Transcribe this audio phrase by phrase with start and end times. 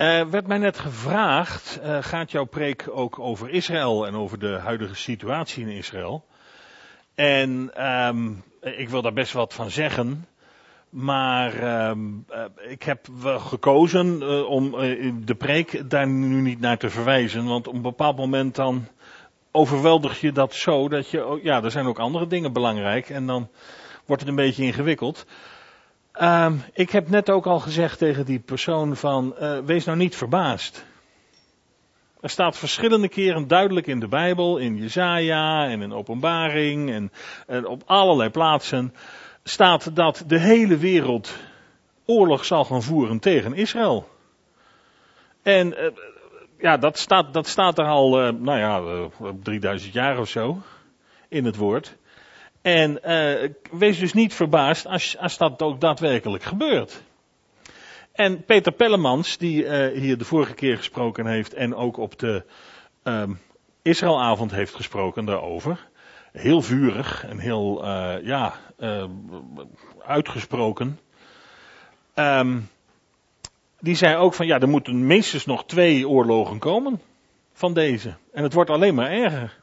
[0.00, 4.58] Uh, werd mij net gevraagd, uh, gaat jouw preek ook over Israël en over de
[4.58, 6.24] huidige situatie in Israël?
[7.14, 10.26] En um, ik wil daar best wat van zeggen.
[10.90, 14.70] Maar um, uh, ik heb gekozen om
[15.24, 17.44] de preek daar nu niet naar te verwijzen.
[17.44, 18.86] Want op een bepaald moment dan
[19.50, 23.10] overweldig je dat zo dat je, ja, er zijn ook andere dingen belangrijk.
[23.10, 23.48] En dan
[24.06, 25.26] wordt het een beetje ingewikkeld.
[26.20, 30.16] Uh, ik heb net ook al gezegd tegen die persoon van, uh, wees nou niet
[30.16, 30.84] verbaasd.
[32.20, 36.90] Er staat verschillende keren duidelijk in de Bijbel, in Jezaja en in Openbaring
[37.46, 38.94] en, op allerlei plaatsen,
[39.44, 41.36] staat dat de hele wereld
[42.06, 44.08] oorlog zal gaan voeren tegen Israël.
[45.42, 45.90] En uh,
[46.58, 49.08] ja, dat staat, dat staat er al, uh, nou ja,
[49.42, 50.62] 3000 jaar of zo
[51.28, 51.98] in het woord.
[52.62, 57.02] En uh, wees dus niet verbaasd als, als dat ook daadwerkelijk gebeurt.
[58.12, 62.44] En Peter Pellemans, die uh, hier de vorige keer gesproken heeft en ook op de
[63.02, 63.40] um,
[63.82, 65.88] Israëlavond heeft gesproken daarover.
[66.32, 68.54] Heel vurig en heel, uh, ja,
[70.06, 70.98] uitgesproken.
[72.14, 72.68] Um,
[73.80, 77.00] die zei ook van, ja, er moeten minstens nog twee oorlogen komen
[77.52, 78.14] van deze.
[78.32, 79.58] En het wordt alleen maar erger.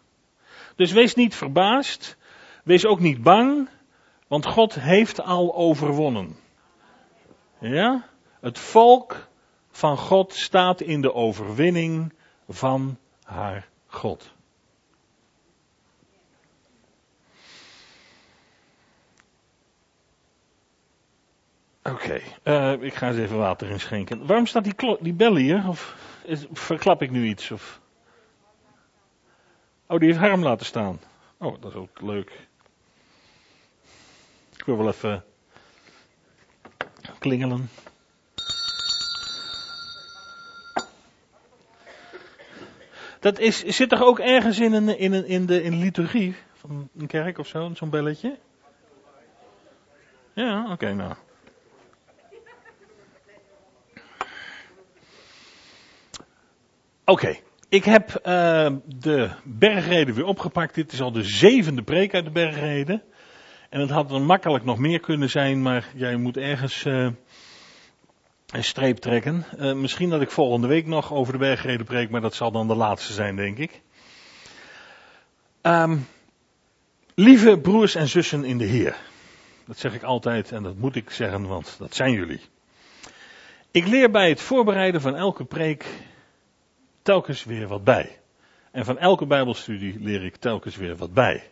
[0.75, 2.16] Dus wees niet verbaasd
[2.67, 3.69] Wees ook niet bang,
[4.27, 6.35] want God heeft al overwonnen.
[7.59, 8.05] Ja?
[8.39, 9.27] Het volk
[9.71, 12.13] van God staat in de overwinning
[12.47, 14.33] van haar God.
[21.83, 24.25] Oké, uh, ik ga eens even water inschenken.
[24.25, 25.67] Waarom staat die, die bel hier?
[25.67, 27.51] Of is, verklap ik nu iets?
[27.51, 27.81] Of...
[29.87, 30.99] Oh, die heeft Harm laten staan.
[31.37, 32.46] Oh, dat is ook leuk
[34.67, 35.23] wil wel even
[37.19, 37.69] klingelen.
[43.19, 46.89] Dat is, zit toch ook ergens in, een, in, een, in, de, in liturgie van
[46.97, 48.37] een kerk of zo, zo'n belletje?
[50.33, 51.15] Ja, oké, nou.
[57.05, 57.39] Oké,
[57.69, 60.75] ik heb uh, de bergreden weer opgepakt.
[60.75, 63.03] Dit is al de zevende preek uit de bergreden.
[63.69, 67.07] En het had dan makkelijk nog meer kunnen zijn, maar jij moet ergens uh,
[68.47, 69.45] een streep trekken.
[69.59, 72.67] Uh, misschien dat ik volgende week nog over de bergreden preek, maar dat zal dan
[72.67, 73.81] de laatste zijn, denk ik.
[75.61, 76.07] Um,
[77.15, 78.95] lieve broers en zussen in de Heer.
[79.65, 82.41] Dat zeg ik altijd en dat moet ik zeggen, want dat zijn jullie.
[83.71, 85.85] Ik leer bij het voorbereiden van elke preek
[87.01, 88.19] telkens weer wat bij.
[88.71, 91.43] En van elke Bijbelstudie leer ik telkens weer wat bij.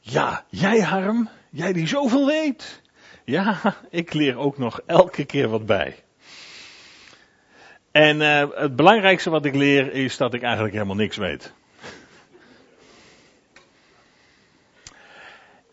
[0.00, 2.82] Ja, jij Harm, jij die zoveel weet.
[3.24, 5.96] Ja, ik leer ook nog elke keer wat bij.
[7.90, 11.52] En uh, het belangrijkste wat ik leer is dat ik eigenlijk helemaal niks weet.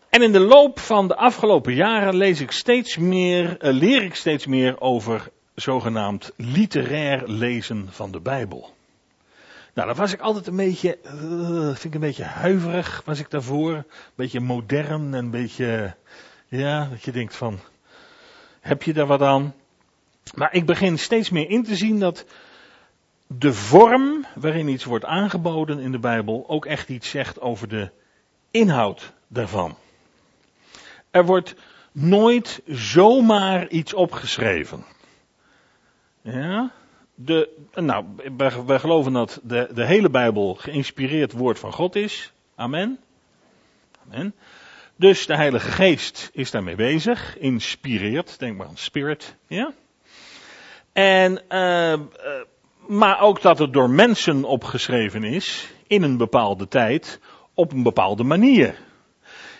[0.08, 4.14] En in de loop van de afgelopen jaren lees ik steeds meer, uh, leer ik
[4.14, 8.75] steeds meer over zogenaamd literair lezen van de Bijbel.
[9.76, 13.30] Nou, daar was ik altijd een beetje, uh, vind ik een beetje huiverig, was ik
[13.30, 13.74] daarvoor.
[13.74, 15.94] Een beetje modern en een beetje,
[16.48, 17.58] ja, dat je denkt van,
[18.60, 19.54] heb je daar wat aan?
[20.34, 22.24] Maar ik begin steeds meer in te zien dat
[23.26, 27.90] de vorm waarin iets wordt aangeboden in de Bijbel ook echt iets zegt over de
[28.50, 29.76] inhoud daarvan.
[31.10, 31.54] Er wordt
[31.92, 34.84] nooit zomaar iets opgeschreven.
[36.22, 36.72] Ja?
[37.16, 38.04] De, nou,
[38.66, 42.32] wij, geloven dat de, de hele Bijbel geïnspireerd woord van God is.
[42.54, 42.98] Amen.
[44.08, 44.34] Amen.
[44.96, 49.72] Dus de Heilige Geest is daarmee bezig, inspireert, denk maar aan spirit, ja.
[50.92, 51.98] En, uh, uh,
[52.86, 57.20] maar ook dat het door mensen opgeschreven is, in een bepaalde tijd,
[57.54, 58.74] op een bepaalde manier.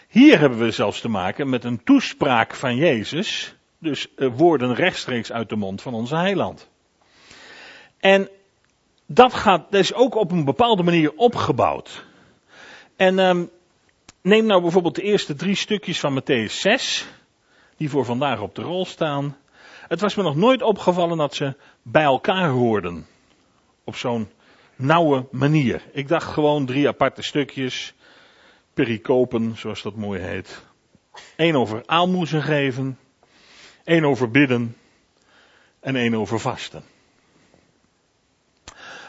[0.08, 5.32] Hier hebben we zelfs te maken met een toespraak van Jezus, dus uh, woorden rechtstreeks
[5.32, 6.68] uit de mond van onze heiland.
[8.06, 8.28] En
[9.06, 12.04] dat, gaat, dat is ook op een bepaalde manier opgebouwd.
[12.96, 13.50] En um,
[14.20, 17.06] neem nou bijvoorbeeld de eerste drie stukjes van Matthäus 6,
[17.76, 19.36] die voor vandaag op de rol staan.
[19.88, 23.06] Het was me nog nooit opgevallen dat ze bij elkaar hoorden.
[23.84, 24.28] Op zo'n
[24.76, 25.82] nauwe manier.
[25.92, 27.94] Ik dacht gewoon drie aparte stukjes.
[28.74, 30.64] Pericopen, zoals dat mooi heet.
[31.36, 32.98] Eén over aalmoezen geven.
[33.84, 34.76] één over bidden.
[35.80, 36.94] En één over vasten.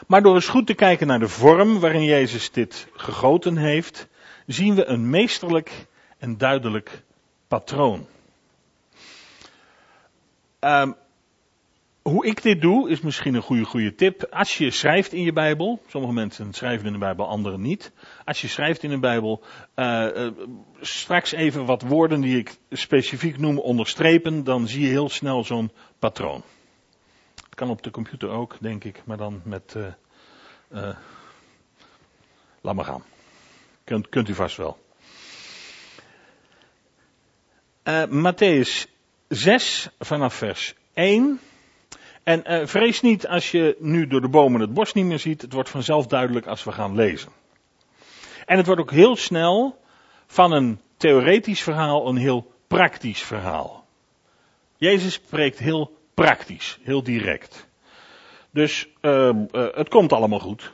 [0.08, 4.08] Maar door eens goed te kijken naar de vorm waarin Jezus dit gegoten heeft,
[4.46, 5.86] zien we een meesterlijk
[6.18, 7.02] en duidelijk
[7.48, 8.06] patroon.
[10.60, 10.94] Um,
[12.02, 14.26] hoe ik dit doe is misschien een goede, goede tip.
[14.30, 17.92] Als je schrijft in je Bijbel, sommige mensen schrijven in de Bijbel, anderen niet.
[18.24, 19.42] Als je schrijft in een Bijbel,
[19.76, 20.30] uh, uh,
[20.80, 25.70] straks even wat woorden die ik specifiek noem onderstrepen, dan zie je heel snel zo'n
[25.98, 26.42] patroon.
[27.58, 29.74] Kan op de computer ook, denk ik, maar dan met.
[30.68, 30.96] Uh,
[32.60, 33.02] laat maar gaan.
[33.84, 34.78] Kunt, kunt u vast wel.
[38.08, 38.86] Matthäus
[39.28, 41.40] 6 vanaf vers 1.
[42.22, 45.42] En uh, vrees niet als je nu door de bomen het bos niet meer ziet.
[45.42, 47.32] Het wordt vanzelf duidelijk als we gaan lezen.
[48.46, 49.80] En het wordt ook heel snel
[50.26, 53.86] van een theoretisch verhaal een heel praktisch verhaal.
[54.76, 57.66] Jezus spreekt heel praktisch, heel direct.
[58.50, 60.72] Dus uh, uh, het komt allemaal goed.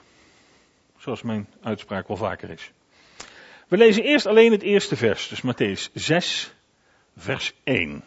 [0.98, 2.70] Zoals mijn uitspraak wel vaker is.
[3.68, 6.54] We lezen eerst alleen het eerste vers, dus Matthäus 6,
[7.16, 8.04] vers 1.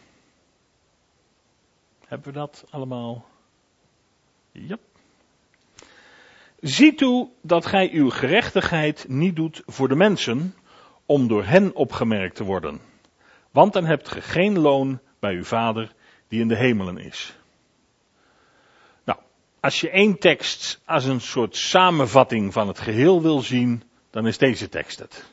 [2.08, 3.26] Hebben we dat allemaal?
[4.52, 4.78] Ja.
[6.60, 10.56] Zie toe dat gij uw gerechtigheid niet doet voor de mensen,
[11.06, 12.80] om door hen opgemerkt te worden.
[13.52, 15.96] Want dan hebt ge geen loon bij uw vader
[16.28, 17.36] die in de hemelen is.
[19.04, 19.20] Nou,
[19.60, 24.38] als je één tekst als een soort samenvatting van het geheel wil zien, dan is
[24.38, 25.26] deze tekst het.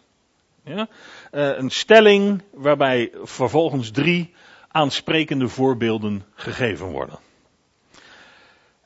[0.65, 0.89] Ja?
[1.33, 4.35] Uh, een stelling waarbij vervolgens drie
[4.69, 7.19] aansprekende voorbeelden gegeven worden.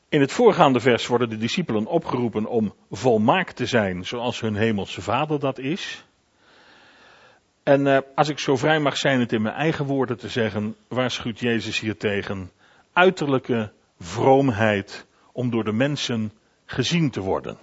[0.09, 5.03] In het voorgaande vers worden de discipelen opgeroepen om volmaakt te zijn zoals hun hemelse
[5.03, 6.05] vader dat is.
[7.69, 10.77] En uh, als ik zo vrij mag zijn het in mijn eigen woorden te zeggen,
[10.87, 12.51] waarschuwt Jezus hier tegen
[12.93, 16.33] uiterlijke vroomheid om door de mensen
[16.65, 17.59] gezien te worden.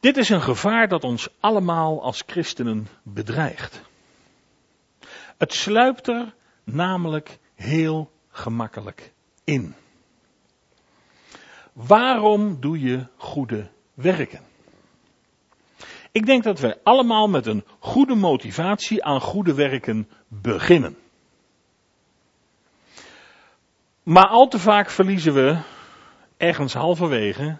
[0.00, 3.82] Dit is een gevaar dat ons allemaal als christenen bedreigt.
[5.36, 6.34] Het sluipt er
[6.64, 9.12] namelijk heel gemakkelijk
[9.44, 9.74] in.
[11.76, 14.40] Waarom doe je goede werken?
[16.12, 20.96] Ik denk dat wij allemaal met een goede motivatie aan goede werken beginnen.
[24.02, 25.58] Maar al te vaak verliezen we
[26.36, 27.58] ergens halverwege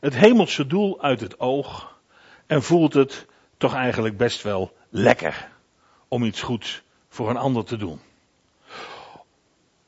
[0.00, 1.98] het hemelse doel uit het oog
[2.46, 3.26] en voelt het
[3.56, 5.50] toch eigenlijk best wel lekker
[6.08, 8.00] om iets goeds voor een ander te doen.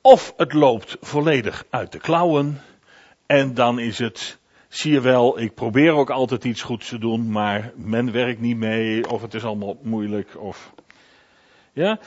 [0.00, 2.60] Of het loopt volledig uit de klauwen
[3.32, 4.38] en dan is het,
[4.68, 8.56] zie je wel, ik probeer ook altijd iets goeds te doen, maar men werkt niet
[8.56, 10.72] mee of het is allemaal moeilijk of,
[11.72, 12.00] ja.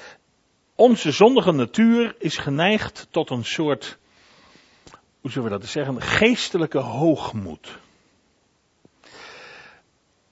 [0.76, 3.98] Onze zondige natuur is geneigd tot een soort,
[5.22, 7.78] hoe zullen we dat zeggen, geestelijke hoogmoed.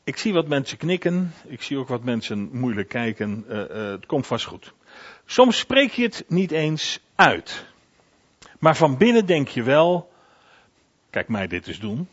[0.03, 1.33] Ik zie wat mensen knikken.
[1.47, 3.45] Ik zie ook wat mensen moeilijk kijken.
[3.49, 4.73] Uh, uh, het komt vast goed.
[5.25, 7.65] Soms spreek je het niet eens uit.
[8.59, 10.11] Maar van binnen denk je wel.
[11.13, 12.07] Kijk mij dit eens doen.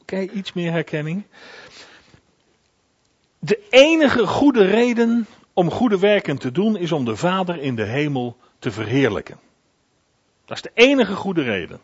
[0.00, 1.24] Oké, iets meer herkenning.
[3.38, 7.84] De enige goede reden om goede werken te doen is om de Vader in de
[7.84, 9.38] hemel te verheerlijken.
[10.44, 11.80] Dat is de enige goede reden.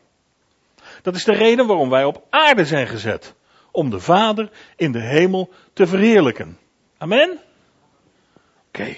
[1.03, 3.35] Dat is de reden waarom wij op aarde zijn gezet.
[3.71, 6.59] Om de Vader in de hemel te verheerlijken.
[6.99, 7.39] Amen?
[8.69, 8.97] Oké.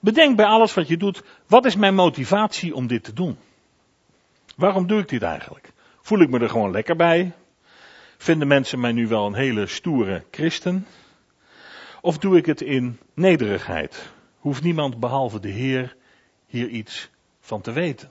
[0.00, 3.38] Bedenk bij alles wat je doet, wat is mijn motivatie om dit te doen?
[4.58, 5.72] Waarom doe ik dit eigenlijk?
[6.00, 7.32] Voel ik me er gewoon lekker bij?
[8.16, 10.86] Vinden mensen mij nu wel een hele stoere christen?
[12.00, 14.12] Of doe ik het in nederigheid?
[14.38, 15.96] Hoeft niemand behalve de Heer
[16.46, 17.10] hier iets
[17.40, 18.10] van te weten?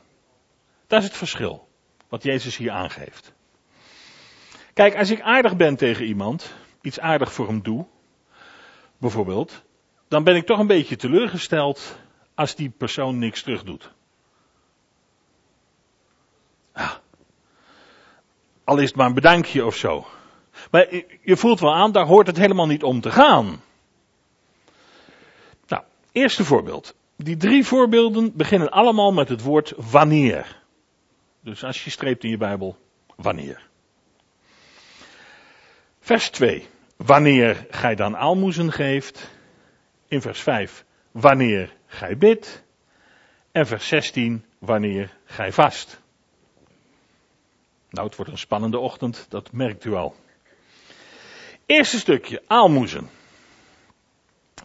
[0.87, 1.67] Dat is het verschil.
[2.09, 3.33] Wat Jezus hier aangeeft.
[4.73, 7.85] Kijk, als ik aardig ben tegen iemand, iets aardig voor hem doe,
[8.97, 9.63] bijvoorbeeld,
[10.07, 11.97] dan ben ik toch een beetje teleurgesteld
[12.35, 13.95] als die persoon niks terug doet.
[18.63, 20.07] Al is het maar een bedankje of zo.
[20.71, 20.87] Maar
[21.21, 23.61] je voelt wel aan, daar hoort het helemaal niet om te gaan.
[25.67, 26.95] Nou, eerste voorbeeld.
[27.15, 30.61] Die drie voorbeelden beginnen allemaal met het woord wanneer.
[31.41, 32.77] Dus als je streept in je Bijbel,
[33.15, 33.67] wanneer?
[35.99, 36.67] Vers 2.
[36.95, 39.29] Wanneer gij dan aalmoezen geeft.
[40.07, 40.85] In vers 5.
[41.11, 42.63] Wanneer gij bidt.
[43.51, 44.45] En vers 16.
[44.59, 46.01] Wanneer gij vast.
[47.89, 50.15] Nou, het wordt een spannende ochtend, dat merkt u al.
[51.65, 53.09] Eerste stukje, aalmoezen.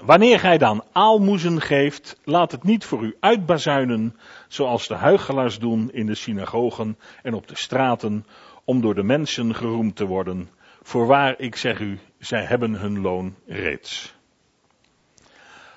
[0.00, 4.16] Wanneer gij dan aalmoezen geeft, laat het niet voor u uitbazuinen,
[4.48, 8.26] zoals de huichelaars doen in de synagogen en op de straten,
[8.64, 10.50] om door de mensen geroemd te worden.
[10.82, 14.14] Voorwaar, ik zeg u, zij hebben hun loon reeds.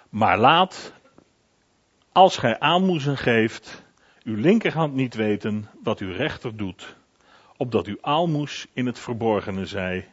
[0.09, 0.93] Maar laat,
[2.11, 3.83] als gij aalmoezen geeft,
[4.23, 6.95] uw linkerhand niet weten wat uw rechter doet,
[7.57, 10.09] opdat uw aalmoes in het verborgene zij,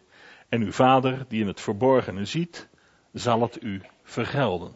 [0.48, 2.68] en uw vader die in het verborgene ziet,
[3.12, 4.74] zal het u vergelden.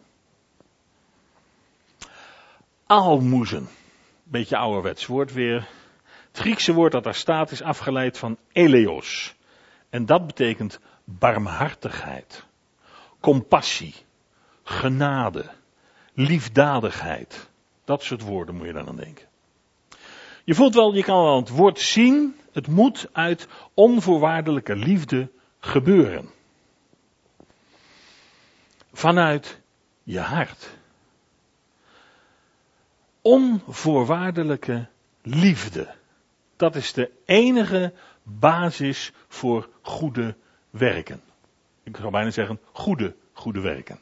[2.85, 3.67] Aalmoezen,
[4.23, 5.67] beetje ouderwets woord weer.
[6.27, 9.35] Het Griekse woord dat daar staat is afgeleid van eleos.
[9.89, 12.45] En dat betekent barmhartigheid,
[13.19, 13.95] compassie,
[14.63, 15.45] genade,
[16.13, 17.49] liefdadigheid.
[17.85, 19.25] Dat soort woorden moet je dan aan denken.
[20.43, 22.35] Je voelt wel, je kan wel het woord zien.
[22.57, 26.29] Het moet uit onvoorwaardelijke liefde gebeuren.
[28.93, 29.61] Vanuit
[30.03, 30.77] je hart.
[33.21, 34.87] Onvoorwaardelijke
[35.21, 35.95] liefde.
[36.55, 40.35] Dat is de enige basis voor goede
[40.69, 41.21] werken.
[41.83, 43.99] Ik zou bijna zeggen goede, goede werken.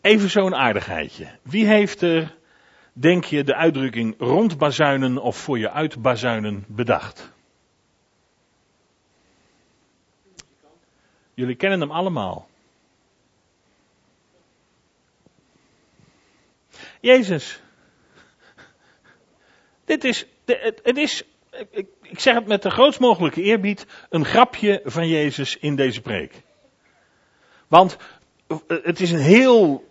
[0.00, 1.38] Even zo'n aardigheidje.
[1.42, 2.38] Wie heeft er,
[2.92, 7.32] denk je, de uitdrukking rondbazuinen of voor je uitbazuinen bedacht?
[11.34, 12.48] Jullie kennen hem allemaal.
[17.00, 17.60] Jezus.
[19.84, 20.26] Dit is,
[20.82, 21.22] het is,
[21.70, 26.42] ik, zeg het met de grootst mogelijke eerbied, een grapje van Jezus in deze preek.
[27.68, 27.96] Want
[28.66, 29.88] het is een heel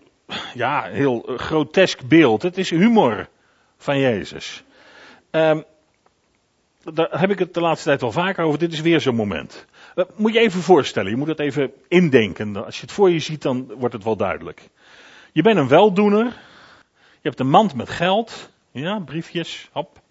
[0.54, 2.42] ja, heel grotesk beeld.
[2.42, 3.28] Het is humor
[3.78, 4.64] van Jezus.
[5.32, 5.64] Um,
[6.84, 8.60] daar heb ik het de laatste tijd wel vaker over.
[8.60, 9.66] Dit is weer zo'n moment.
[9.96, 12.66] Uh, moet je even voorstellen, je moet het even indenken.
[12.66, 14.70] Als je het voor je ziet, dan wordt het wel duidelijk.
[15.32, 16.26] Je bent een weldoener.
[17.22, 18.50] Je hebt een mand met geld.
[18.72, 20.02] Ja, briefjes, hop.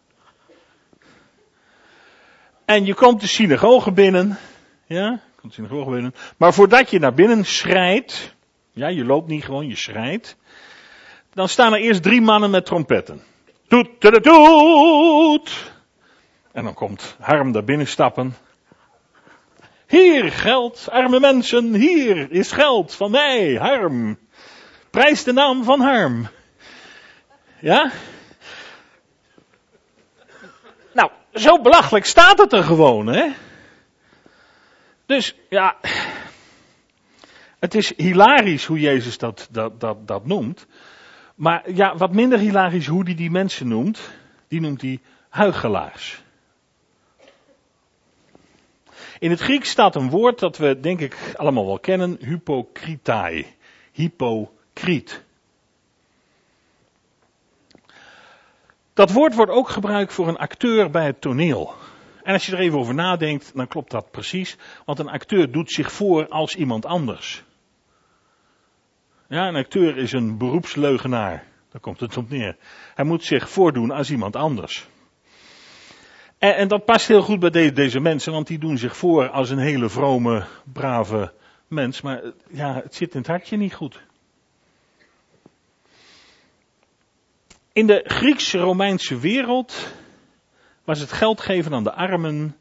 [2.65, 4.39] En je komt de synagoge binnen.
[4.87, 6.15] Ja, komt de synagoge binnen.
[6.37, 8.35] Maar voordat je naar binnen schrijdt,
[8.79, 10.37] ja, je loopt niet gewoon, je schrijdt.
[11.33, 13.23] Dan staan er eerst drie mannen met trompetten.
[13.69, 15.73] Toet, toet, toet.
[16.53, 18.37] En dan komt Harm daar binnen stappen.
[19.87, 24.19] Hier geld, arme mensen, hier is geld van mij, Harm.
[24.91, 26.29] Prijs de naam van Harm.
[27.61, 27.91] Ja?
[30.93, 33.29] Nou, zo belachelijk staat het er gewoon, hè?
[35.07, 35.77] Dus, ja,
[37.59, 40.67] het is hilarisch hoe Jezus dat, dat, dat, dat noemt.
[41.35, 44.11] Maar ja, wat minder hilarisch hoe hij die mensen noemt.
[44.49, 46.23] Die noemt hij huigelaars.
[49.19, 52.17] In het Grieks staat een woord dat we denk ik allemaal wel kennen.
[52.21, 53.47] Hypocritai.
[53.93, 55.25] Hypocriet.
[58.95, 61.75] Dat woord wordt ook gebruikt voor een acteur bij het toneel.
[62.23, 64.57] En als je er even over nadenkt, dan klopt dat precies.
[64.85, 67.45] Want een acteur doet zich voor als iemand anders.
[69.29, 71.45] Ja, een acteur is een beroepsleugenaar.
[71.71, 72.57] Daar komt het op neer.
[72.95, 74.89] Hij moet zich voordoen als iemand anders.
[76.39, 79.51] En, en dat past heel goed bij deze mensen, want die doen zich voor als
[79.51, 81.33] een hele vrome, brave
[81.67, 82.01] mens.
[82.01, 84.01] Maar ja, het zit in het hartje niet goed.
[87.73, 89.95] In de Grieks-Romeinse wereld
[90.85, 92.57] was het geld geven aan de armen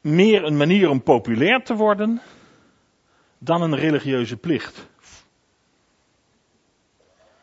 [0.00, 2.20] meer een manier om populair te worden
[3.38, 4.88] dan een religieuze plicht.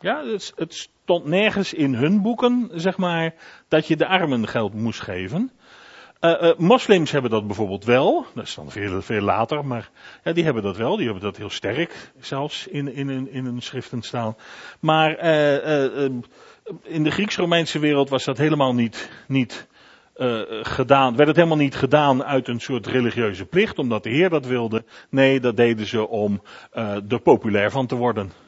[0.04, 3.34] Ja, het, het, stond nergens in hun boeken, zeg maar,
[3.68, 5.52] dat je de armen geld moest geven.
[6.22, 9.90] Uh, uh, moslims hebben dat bijvoorbeeld wel, dat is dan veel, veel later, maar
[10.24, 13.46] ja, die hebben dat wel, die hebben dat heel sterk zelfs in, in, in, in
[13.46, 14.36] hun schriften staan.
[14.80, 16.04] Maar uh,
[16.82, 19.68] in de Grieks-Romeinse wereld was dat helemaal niet, niet
[20.62, 24.46] gedaan, werd het helemaal niet gedaan uit een soort religieuze plicht, omdat de Heer dat
[24.46, 24.84] wilde.
[25.10, 26.42] Nee, dat deden ze om
[27.08, 28.43] er populair van te worden.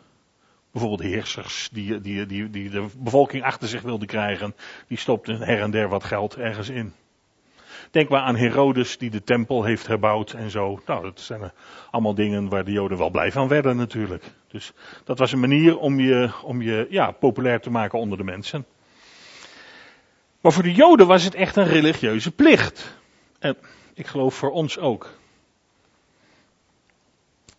[0.76, 4.56] Bijvoorbeeld heersers die, die, die, die de bevolking achter zich wilden krijgen,
[4.88, 6.94] die stopten her en der wat geld ergens in.
[7.92, 10.82] Denk maar aan Herodes die de tempel heeft herbouwd en zo.
[10.86, 11.52] Nou, dat zijn
[11.92, 14.24] allemaal dingen waar de Joden wel blij van werden natuurlijk.
[14.48, 18.24] Dus dat was een manier om je, om je ja, populair te maken onder de
[18.24, 18.66] mensen.
[20.42, 22.96] Maar voor de Joden was het echt een religieuze plicht.
[23.40, 23.58] En
[23.94, 25.18] ik geloof voor ons ook.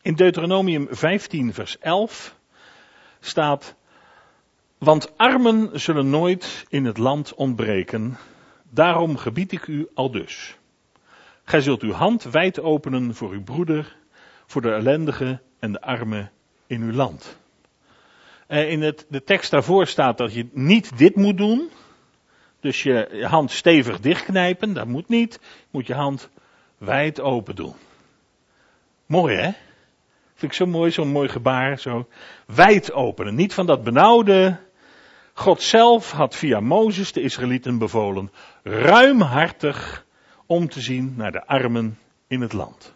[0.02, 2.34] In Deuteronomium 15, vers 11
[3.26, 3.74] staat,
[4.78, 8.16] want armen zullen nooit in het land ontbreken,
[8.70, 10.56] daarom gebied ik u al dus.
[11.44, 13.96] Gij zult uw hand wijd openen voor uw broeder,
[14.46, 16.30] voor de ellendige en de armen
[16.66, 17.38] in uw land.
[18.48, 21.70] In het, de tekst daarvoor staat dat je niet dit moet doen.
[22.60, 25.38] Dus je, je hand stevig dichtknijpen, dat moet niet.
[25.42, 26.28] Je moet je hand
[26.78, 27.74] wijd open doen.
[29.06, 29.50] Mooi hè?
[30.36, 31.78] Vind ik zo mooi, zo'n mooi gebaar.
[31.78, 32.08] Zo
[32.46, 33.34] wijd openen.
[33.34, 34.58] Niet van dat benauwde.
[35.34, 38.30] God zelf had via Mozes de Israëlieten bevolen
[38.62, 40.04] ruimhartig
[40.46, 42.94] om te zien naar de armen in het land.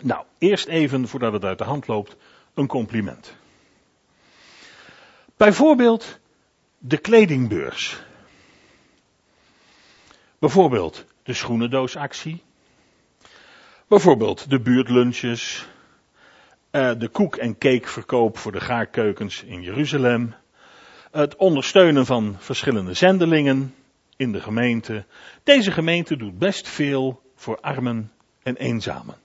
[0.00, 2.16] Nou, eerst even voordat het uit de hand loopt,
[2.54, 3.36] een compliment.
[5.36, 6.18] Bijvoorbeeld
[6.78, 8.02] de kledingbeurs.
[10.38, 12.42] Bijvoorbeeld de schoenendoosactie.
[13.90, 15.68] Bijvoorbeeld de buurtlunches.
[16.72, 20.34] Uh, de koek- en cakeverkoop voor de gaarkeukens in Jeruzalem.
[21.10, 23.74] Het ondersteunen van verschillende zendelingen
[24.16, 25.04] in de gemeente.
[25.42, 29.16] Deze gemeente doet best veel voor armen en eenzamen.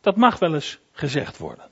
[0.00, 1.70] Dat mag wel eens gezegd worden.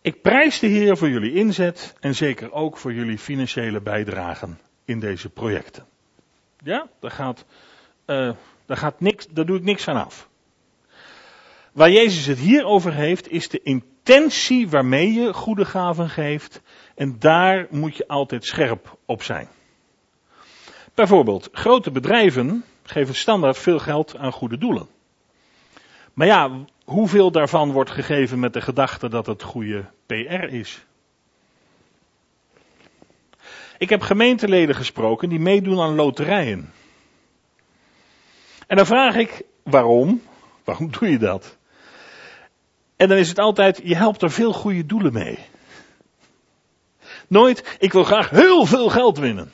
[0.00, 5.00] Ik prijs de Heer voor jullie inzet en zeker ook voor jullie financiële bijdragen in
[5.00, 5.86] deze projecten.
[6.62, 7.44] Ja, daar gaat,
[8.06, 8.30] uh,
[8.66, 10.28] daar gaat niks, daar doe ik niks aan af.
[11.72, 16.62] Waar Jezus het hier over heeft, is de intentie waarmee je goede gaven geeft.
[16.94, 19.48] En daar moet je altijd scherp op zijn.
[20.94, 24.88] Bijvoorbeeld, grote bedrijven geven standaard veel geld aan goede doelen.
[26.12, 26.50] Maar ja,
[26.84, 30.84] hoeveel daarvan wordt gegeven met de gedachte dat het goede PR is?
[33.78, 36.72] Ik heb gemeenteleden gesproken die meedoen aan loterijen.
[38.66, 40.22] En dan vraag ik, waarom?
[40.64, 41.56] Waarom doe je dat?
[42.96, 45.38] En dan is het altijd, je helpt er veel goede doelen mee.
[47.28, 49.52] Nooit, ik wil graag heel veel geld winnen.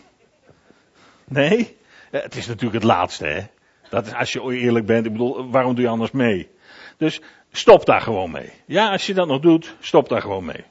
[1.24, 1.76] Nee,
[2.10, 3.46] het is natuurlijk het laatste, hè.
[3.88, 6.48] Dat is, als je eerlijk bent, ik bedoel, waarom doe je anders mee?
[6.96, 7.20] Dus
[7.52, 8.52] stop daar gewoon mee.
[8.66, 10.64] Ja, als je dat nog doet, stop daar gewoon mee.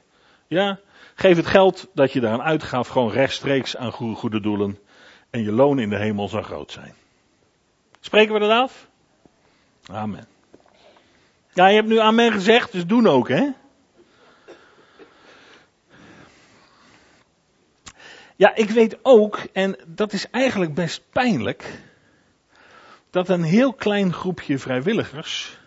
[0.46, 0.78] Ja,
[1.14, 4.78] geef het geld dat je daaraan uitgaat gewoon rechtstreeks aan goede, goede doelen.
[5.30, 6.94] En je loon in de hemel zal groot zijn.
[8.00, 8.88] Spreken we dat af?
[9.86, 10.26] Amen.
[11.52, 13.48] Ja, je hebt nu amen gezegd, dus doen ook, hè?
[18.36, 21.82] Ja, ik weet ook, en dat is eigenlijk best pijnlijk,
[23.10, 25.58] dat een heel klein groepje vrijwilligers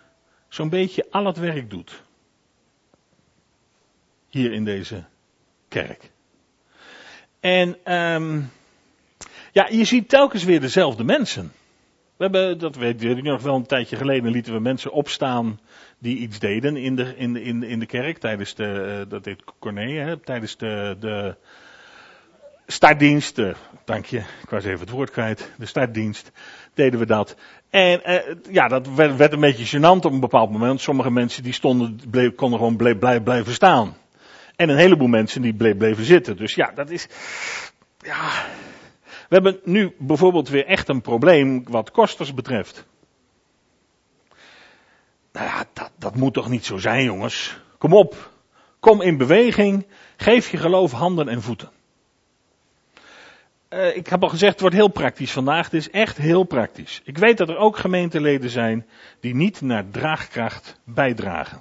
[0.48, 2.02] zo'n beetje al het werk doet.
[4.28, 5.04] Hier in deze
[5.68, 6.10] kerk.
[7.40, 8.50] En um,
[9.52, 11.52] ja, je ziet telkens weer dezelfde mensen.
[12.16, 15.60] We hebben, dat weet ik nog wel een tijdje geleden, lieten we mensen opstaan
[15.98, 19.24] die iets deden in de, in de, in in de kerk tijdens de, uh, dat
[19.24, 21.36] deed Corné, hè, tijdens de, de
[22.66, 26.32] startdienst, uh, dank je, ik was even het woord kwijt, de startdienst,
[26.74, 27.36] deden we dat.
[27.70, 28.18] En uh,
[28.50, 30.80] ja, dat werd, werd, een beetje gênant op een bepaald moment.
[30.80, 33.96] Sommige mensen die stonden, bleef, konden gewoon bleef, blijven staan.
[34.56, 36.36] En een heleboel mensen die bleven zitten.
[36.36, 37.08] Dus ja, dat is,
[37.98, 38.30] ja,
[39.28, 42.86] we hebben nu bijvoorbeeld weer echt een probleem wat kosters betreft.
[45.32, 47.60] Nou ja, dat, dat moet toch niet zo zijn, jongens.
[47.78, 48.30] Kom op.
[48.80, 49.86] Kom in beweging.
[50.16, 51.70] Geef je geloof handen en voeten.
[53.74, 55.64] Uh, ik heb al gezegd, het wordt heel praktisch vandaag.
[55.64, 57.00] Het is echt heel praktisch.
[57.04, 58.86] Ik weet dat er ook gemeenteleden zijn
[59.20, 61.60] die niet naar draagkracht bijdragen.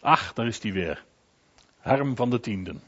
[0.00, 1.04] Ach, daar is die weer.
[1.80, 2.82] Harm van de tienden.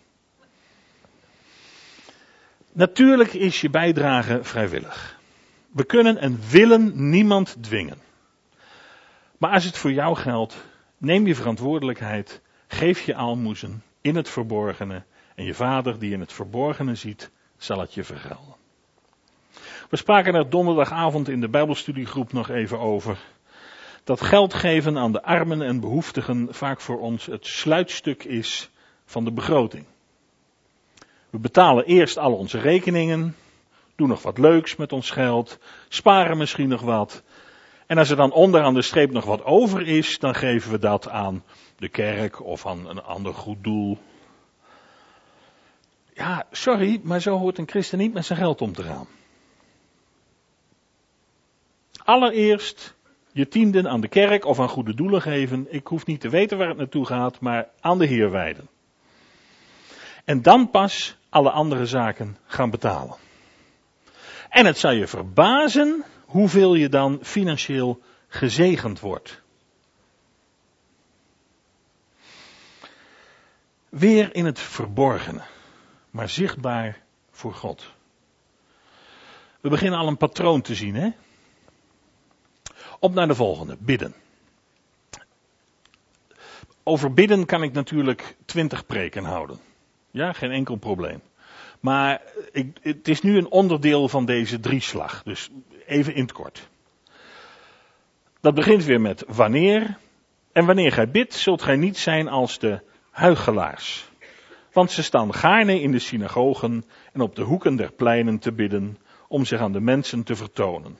[2.73, 5.19] Natuurlijk is je bijdrage vrijwillig.
[5.71, 7.99] We kunnen en willen niemand dwingen.
[9.39, 10.65] Maar als het voor jou geldt,
[10.99, 15.03] neem je verantwoordelijkheid, geef je aalmoezen in het verborgene
[15.35, 18.55] en je vader die in het verborgene ziet, zal het je vergelden.
[19.91, 23.19] We spraken er donderdagavond in de Bijbelstudiegroep nog even over.
[24.05, 28.71] Dat geld geven aan de armen en behoeftigen vaak voor ons het sluitstuk is
[29.05, 29.85] van de begroting.
[31.31, 33.37] We betalen eerst al onze rekeningen,
[33.97, 37.23] doen nog wat leuks met ons geld, sparen misschien nog wat.
[37.87, 41.09] En als er dan onderaan de streep nog wat over is, dan geven we dat
[41.09, 41.45] aan
[41.77, 43.99] de kerk of aan een ander goed doel.
[46.15, 49.07] Ja, sorry, maar zo hoort een christen niet met zijn geld om te gaan.
[52.05, 52.95] Allereerst
[53.33, 55.67] je tienden aan de kerk of aan goede doelen geven.
[55.71, 58.69] Ik hoef niet te weten waar het naartoe gaat, maar aan de Heer wijden.
[60.25, 63.17] En dan pas alle andere zaken gaan betalen.
[64.49, 69.41] En het zal je verbazen hoeveel je dan financieel gezegend wordt.
[73.89, 75.43] Weer in het verborgene,
[76.11, 77.93] maar zichtbaar voor God.
[79.61, 81.11] We beginnen al een patroon te zien, hè?
[82.99, 84.15] Op naar de volgende, bidden.
[86.83, 89.61] Over bidden kan ik natuurlijk twintig preken houden.
[90.11, 91.21] Ja, geen enkel probleem.
[91.81, 95.23] Maar ik, het is nu een onderdeel van deze drieslag.
[95.23, 95.51] Dus
[95.87, 96.69] even in het kort.
[98.41, 99.97] Dat begint weer met wanneer.
[100.53, 104.09] En wanneer gij bidt, zult gij niet zijn als de huigelaars.
[104.73, 108.99] Want ze staan gaarne in de synagogen en op de hoeken der pleinen te bidden,
[109.29, 110.99] om zich aan de mensen te vertonen.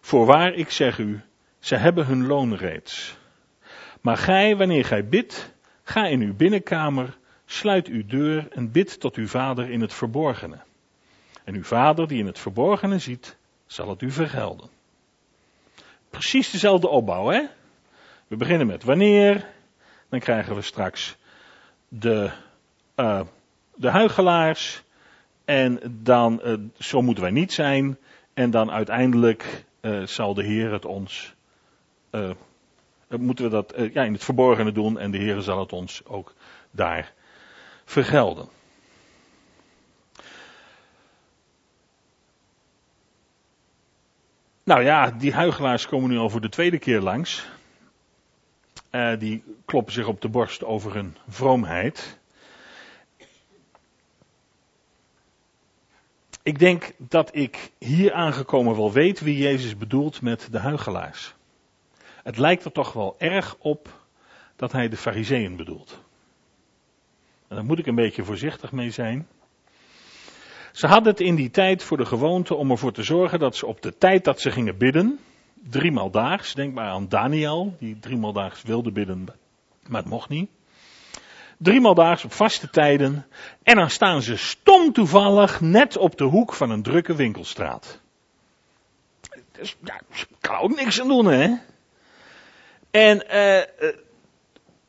[0.00, 1.20] Voorwaar, ik zeg u,
[1.58, 3.16] ze hebben hun loon reeds.
[4.00, 9.14] Maar gij, wanneer gij bidt, ga in uw binnenkamer, sluit uw deur en bid tot
[9.14, 10.58] uw vader in het verborgene.
[11.44, 14.68] En uw vader die in het verborgene ziet, zal het u vergelden.
[16.10, 17.42] Precies dezelfde opbouw, hè?
[18.26, 19.46] We beginnen met wanneer,
[20.08, 21.16] dan krijgen we straks
[21.88, 22.30] de,
[22.96, 23.20] uh,
[23.74, 24.82] de huigelaars,
[25.44, 27.98] en dan, uh, zo moeten wij niet zijn,
[28.34, 31.34] en dan uiteindelijk uh, zal de Heer het ons,
[33.08, 36.34] moeten we dat ja, in het verborgene doen, en de Heer zal het ons ook
[36.70, 37.14] daar
[37.86, 38.48] vergelden.
[44.64, 47.46] Nou ja, die huigelaars komen nu al voor de tweede keer langs.
[48.90, 52.18] Uh, die kloppen zich op de borst over hun vroomheid.
[56.42, 61.34] Ik denk dat ik hier aangekomen wel weet wie Jezus bedoelt met de huigelaars.
[62.22, 63.88] Het lijkt er toch wel erg op
[64.56, 66.04] dat hij de fariseeën bedoelt.
[67.48, 69.26] En daar moet ik een beetje voorzichtig mee zijn.
[70.72, 73.66] Ze hadden het in die tijd voor de gewoonte om ervoor te zorgen dat ze
[73.66, 75.18] op de tijd dat ze gingen bidden,
[75.54, 79.26] driemaal daags, denk maar aan Daniel, die driemaal daags wilde bidden,
[79.86, 80.50] maar het mocht niet.
[81.58, 83.26] Driemaal daags op vaste tijden.
[83.62, 88.00] En dan staan ze stom toevallig net op de hoek van een drukke winkelstraat.
[89.52, 90.00] Dus ja,
[90.40, 91.54] kan ook niks aan doen, hè?
[92.90, 93.90] En uh,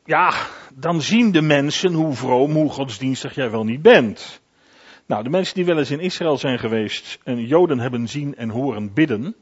[0.08, 0.32] ja,
[0.74, 4.40] dan zien de mensen hoe vroom, hoe godsdienstig jij wel niet bent.
[5.06, 8.48] Nou, de mensen die wel eens in Israël zijn geweest en Joden hebben zien en
[8.48, 9.34] horen bidden,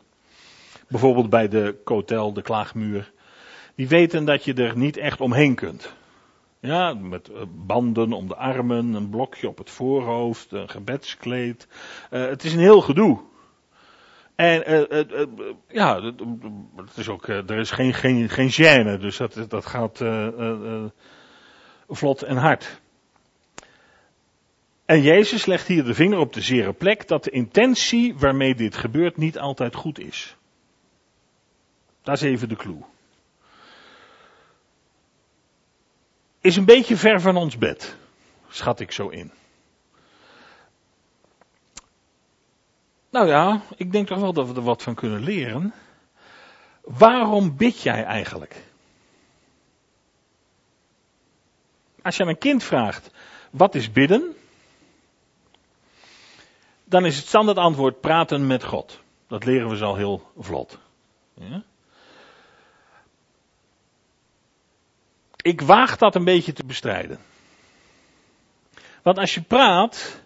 [0.89, 3.13] bijvoorbeeld bij de kotel, de klaagmuur,
[3.75, 5.95] die weten dat je er niet echt omheen kunt.
[6.61, 11.69] Ja, met eh, banden om de armen, een blokje op het voorhoofd, een gebedskleed.
[12.11, 13.21] Uh, het is een heel gedoe.
[14.37, 15.27] En uh, uh,
[15.69, 16.03] ja,
[16.77, 20.03] het is ook, er is geen, geen, geen gêne, dus dat, dat gaat
[21.89, 22.81] vlot en hard.
[24.85, 28.77] En Jezus legt hier de vinger op de zere plek dat de intentie waarmee dit
[28.77, 30.37] gebeurt niet altijd goed is.
[32.03, 32.83] Dat is even de clue.
[36.41, 37.97] Is een beetje ver van ons bed,
[38.49, 39.33] schat ik zo in.
[43.17, 45.75] Nou ja, ik denk toch wel dat we er wat van kunnen leren.
[46.81, 48.65] Waarom bid jij eigenlijk?
[52.03, 53.11] Als je aan een kind vraagt,
[53.51, 54.37] wat is bidden?
[56.85, 59.01] Dan is het standaard antwoord praten met God.
[59.27, 60.79] Dat leren we zo heel vlot.
[61.35, 61.63] Ja?
[65.37, 67.19] Ik waag dat een beetje te bestrijden.
[69.03, 70.21] Want als je praat,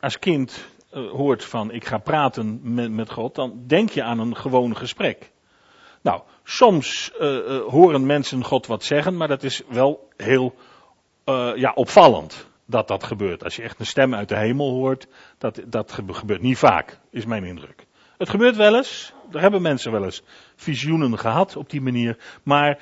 [0.00, 4.18] als kind uh, hoort van ik ga praten met, met God, dan denk je aan
[4.18, 5.30] een gewoon gesprek.
[6.02, 10.54] Nou, soms uh, uh, horen mensen God wat zeggen, maar dat is wel heel
[11.54, 13.44] ja, opvallend dat dat gebeurt.
[13.44, 15.06] Als je echt een stem uit de hemel hoort,
[15.38, 17.86] dat, dat gebeurt niet vaak, is mijn indruk.
[18.18, 20.22] Het gebeurt wel eens, er hebben mensen wel eens
[20.56, 22.78] visioenen gehad op die manier, maar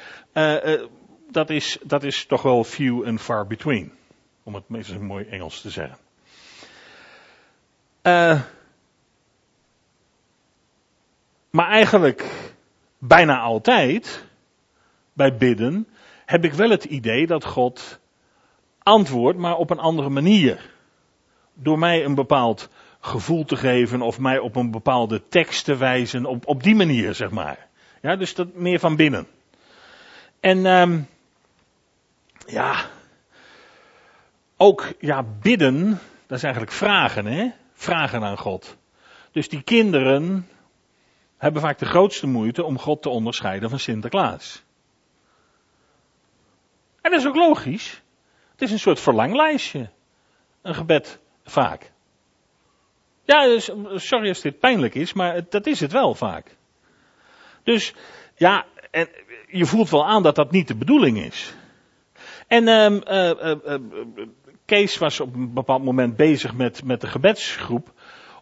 [1.31, 3.93] dat, is, dat is toch wel few and far between,
[4.43, 5.99] om het meestal mooi Engels te zeggen.
[8.03, 8.41] Uh,
[11.51, 12.25] maar eigenlijk
[12.99, 14.25] bijna altijd
[15.13, 15.89] bij bidden
[16.27, 17.99] heb ik wel het idee dat God
[18.83, 20.71] antwoordt, maar op een andere manier.
[21.55, 22.69] Door mij een bepaald
[23.01, 27.15] gevoel te geven of mij op een bepaalde tekst te wijzen, op, op die manier
[27.15, 27.69] zeg maar.
[28.03, 29.27] Ja, dus dat meer van binnen.
[30.41, 31.09] En um,
[32.47, 32.85] ja,
[34.57, 37.51] ook ja, bidden, dat is eigenlijk vragen, hè?
[37.81, 38.77] Vragen aan God.
[39.33, 40.49] Dus die kinderen
[41.37, 44.63] hebben vaak de grootste moeite om God te onderscheiden van Sinterklaas.
[47.01, 48.03] En dat is ook logisch.
[48.51, 49.91] Het is een soort verlanglijstje.
[50.63, 51.93] Een gebed vaak.
[53.25, 56.57] Ja, dus, sorry als dit pijnlijk is, maar dat is het wel vaak.
[57.63, 57.95] Dus
[58.37, 59.09] ja, en
[59.47, 61.55] je voelt wel aan dat dat niet de bedoeling is.
[62.47, 63.79] En um, uh, uh,
[64.71, 67.93] Kees was op een bepaald moment bezig met, met de gebedsgroep.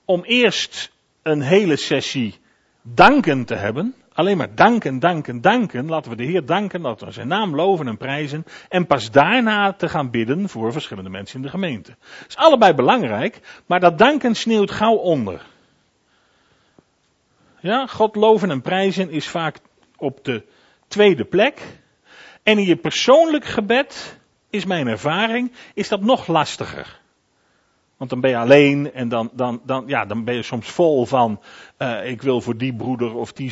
[0.05, 2.39] Om eerst een hele sessie
[2.83, 5.89] danken te hebben Alleen maar danken, danken, danken.
[5.89, 8.45] Laten we de Heer danken, laten we zijn naam loven en prijzen.
[8.69, 11.97] En pas daarna te gaan bidden voor verschillende mensen in de gemeente.
[12.19, 15.43] Dat is allebei belangrijk, maar dat danken sneeuwt gauw onder.
[17.61, 19.59] Ja, God loven en prijzen is vaak
[19.97, 20.43] op de
[20.89, 21.63] tweede plek.
[22.43, 24.18] En in je persoonlijk gebed,
[24.51, 27.01] is mijn ervaring, is dat nog lastiger.
[27.99, 31.07] Want dan ben je alleen en dan, dan, dan, ja, dan ben je soms vol
[31.07, 31.41] van,
[31.79, 33.51] uh, ik wil voor die broeder of die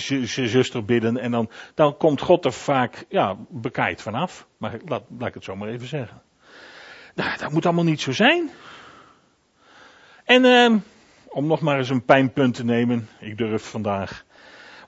[0.49, 1.19] zuster bidden.
[1.19, 4.47] En dan, dan komt God er vaak, ja, bekijkt vanaf.
[4.57, 6.23] Maar laat, ik het zo maar even zeggen.
[7.15, 8.51] Nou, dat moet allemaal niet zo zijn.
[10.25, 10.77] En uh,
[11.29, 14.25] om nog maar eens een pijnpunt te nemen, ik durf vandaag.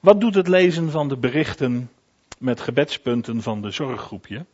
[0.01, 1.91] Wat doet het lezen van de berichten
[2.39, 4.47] met gebedspunten van de zorggroepje?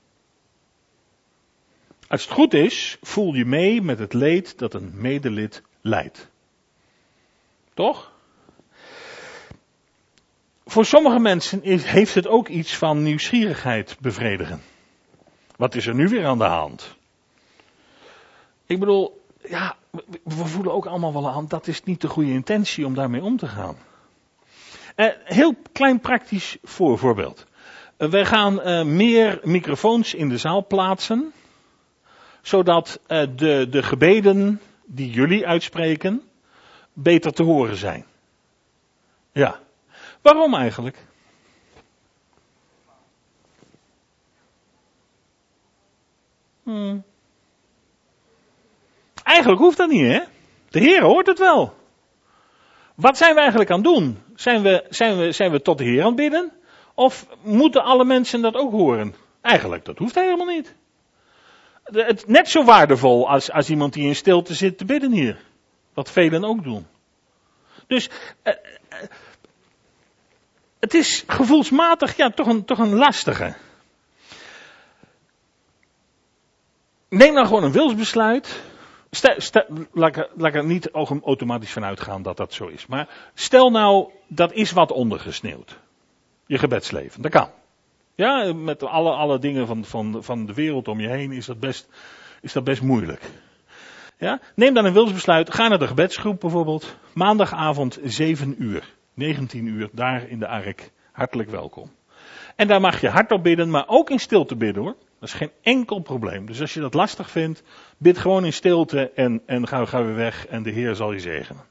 [2.14, 6.30] Als het goed is, voel je mee met het leed dat een medelid lijdt.
[7.74, 8.12] Toch?
[10.66, 14.62] Voor sommige mensen heeft het ook iets van nieuwsgierigheid bevredigen.
[15.56, 16.96] Wat is er nu weer aan de hand?
[18.66, 19.76] Ik bedoel, ja,
[20.22, 23.36] we voelen ook allemaal wel aan, dat is niet de goede intentie om daarmee om
[23.36, 23.76] te gaan.
[24.94, 27.46] Eh, heel klein praktisch voorbeeld.
[27.98, 31.32] Uh, wij gaan uh, meer microfoons in de zaal plaatsen
[32.44, 36.22] zodat uh, de, de gebeden die jullie uitspreken
[36.92, 38.04] beter te horen zijn.
[39.32, 39.60] Ja.
[40.22, 41.06] Waarom eigenlijk?
[46.62, 47.04] Hmm.
[49.22, 50.20] Eigenlijk hoeft dat niet, hè?
[50.68, 51.74] De Heer hoort het wel.
[52.94, 54.22] Wat zijn we eigenlijk aan het doen?
[54.34, 56.52] Zijn we, zijn we, zijn we tot de Heer aan het bidden?
[56.94, 59.14] Of moeten alle mensen dat ook horen?
[59.40, 60.74] Eigenlijk, dat hoeft helemaal niet
[61.84, 65.38] het, net zo waardevol als, als iemand die in stilte zit te bidden hier.
[65.94, 66.86] Wat velen ook doen.
[67.86, 68.10] Dus
[68.42, 68.52] uh,
[70.78, 73.54] het is gevoelsmatig ja, toch, een, toch een lastige.
[77.08, 78.62] Neem nou gewoon een wilsbesluit.
[79.10, 82.86] Stel, laat, ik, laat er niet automatisch vanuit gaan dat dat zo is.
[82.86, 85.78] Maar stel nou, dat is wat ondergesneeuwd.
[86.46, 87.50] Je gebedsleven, dat kan.
[88.14, 91.60] Ja, met alle, alle dingen van, van, van de wereld om je heen is dat
[91.60, 91.88] best,
[92.40, 93.30] is dat best moeilijk.
[94.18, 94.40] Ja?
[94.54, 95.54] Neem dan een wilsbesluit.
[95.54, 96.96] Ga naar de gebedsgroep bijvoorbeeld.
[97.12, 98.92] Maandagavond 7 uur.
[99.14, 100.90] 19 uur, daar in de ark.
[101.12, 101.90] Hartelijk welkom.
[102.56, 104.96] En daar mag je hardop bidden, maar ook in stilte bidden hoor.
[105.20, 106.46] Dat is geen enkel probleem.
[106.46, 107.62] Dus als je dat lastig vindt,
[107.98, 111.20] bid gewoon in stilte en, en ga, ga weer weg en de Heer zal je
[111.20, 111.62] zegenen.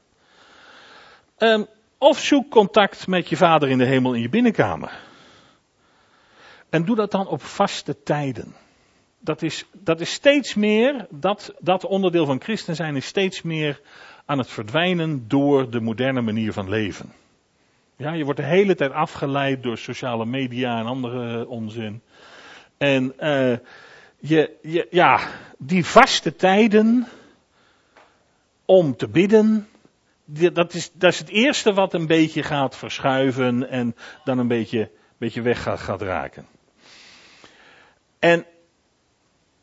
[1.38, 1.66] Um,
[1.98, 4.92] of zoek contact met je vader in de hemel in je binnenkamer.
[6.74, 8.54] En doe dat dan op vaste tijden.
[9.20, 13.80] Dat is, dat is steeds meer, dat, dat onderdeel van christen zijn is steeds meer
[14.24, 17.12] aan het verdwijnen door de moderne manier van leven.
[17.96, 22.02] Ja, je wordt de hele tijd afgeleid door sociale media en andere onzin.
[22.76, 23.56] En uh,
[24.18, 25.20] je, je, ja,
[25.58, 27.06] die vaste tijden
[28.64, 29.68] om te bidden,
[30.52, 34.90] dat is, dat is het eerste wat een beetje gaat verschuiven en dan een beetje,
[35.18, 36.52] beetje weg gaat raken.
[38.24, 38.46] En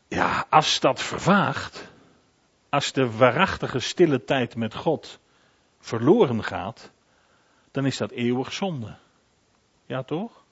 [0.08, 1.88] ja, als dat vervaagt,
[2.69, 5.19] als de waarachtige stille tijd met God
[5.80, 6.91] verloren gaat,
[7.71, 8.97] dan is dat eeuwig zonde.
[9.86, 10.43] Ja, toch?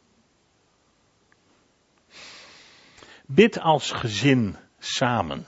[3.26, 5.45] Bid als gezin samen.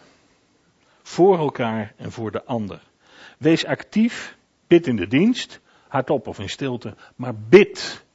[1.01, 2.81] Voor elkaar en voor de ander.
[3.37, 8.05] Wees actief, bid in de dienst, hardop of in stilte, maar bid.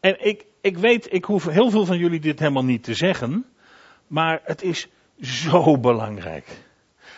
[0.00, 3.46] En ik, ik weet, ik hoef heel veel van jullie dit helemaal niet te zeggen,
[4.06, 4.88] maar het is
[5.20, 6.46] zo belangrijk.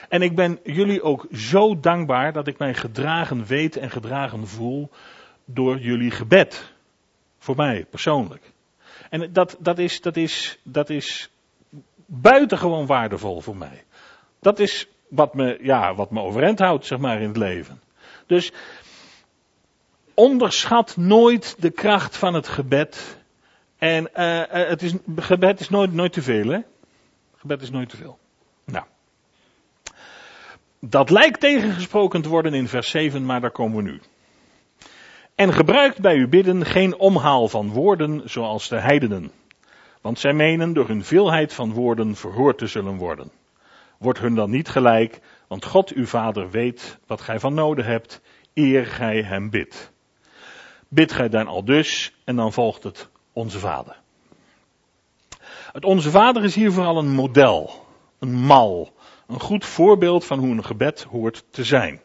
[0.09, 4.91] En ik ben jullie ook zo dankbaar dat ik mij gedragen weet en gedragen voel
[5.45, 6.73] door jullie gebed.
[7.39, 8.53] Voor mij persoonlijk.
[9.11, 11.31] En dat, dat, is, dat, is, dat is
[12.07, 13.85] buitengewoon waardevol voor mij.
[14.41, 17.81] Dat is wat me, ja, wat me overeind houdt, zeg maar, in het leven.
[18.27, 18.53] Dus
[20.15, 23.19] onderschat nooit de kracht van het gebed
[23.79, 26.59] en uh, het is, gebed is nooit, nooit te veel, hè?
[27.37, 28.19] Gebed is nooit te veel.
[28.65, 28.85] Nou.
[30.81, 34.01] Dat lijkt tegengesproken te worden in vers 7, maar daar komen we nu.
[35.35, 39.31] En gebruikt bij uw bidden geen omhaal van woorden zoals de heidenen.
[40.01, 43.31] Want zij menen door hun veelheid van woorden verhoord te zullen worden.
[43.99, 48.21] Wordt hun dan niet gelijk, want God uw Vader weet wat gij van noden hebt,
[48.55, 49.93] eer gij hem bidt.
[50.89, 53.97] Bid gij dan al dus, en dan volgt het onze Vader.
[55.73, 57.87] Het Onze Vader is hier vooral een model,
[58.19, 58.93] een mal,
[59.27, 62.01] een goed voorbeeld van hoe een gebed hoort te zijn.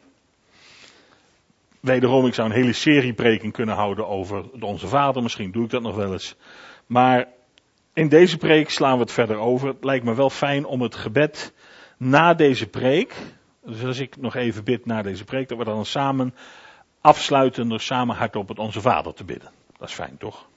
[1.80, 5.24] wederom, ik zou een hele serie preken kunnen houden over Onze Vader.
[5.24, 6.36] Misschien doe ik dat nog wel eens.
[6.86, 7.28] Maar
[7.93, 9.67] in deze preek slaan we het verder over.
[9.67, 11.54] Het lijkt me wel fijn om het gebed
[11.98, 13.15] na deze preek.
[13.65, 16.36] Dus als ik nog even bid na deze preek, dat we dan samen
[17.02, 19.52] afsluiten door samen hardop het Onze Vader te bidden.
[19.78, 20.52] Dat is fijn, toch?